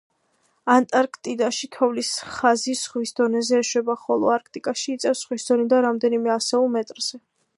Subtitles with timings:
[0.75, 7.23] ანტარქტიდაში თოვლის ხაზი ზღვის დონეზე ეშვება, ხოლო არქტიკაში იწევს ზღვის დონიდან რამდენიმე ასეულ მეტრზე.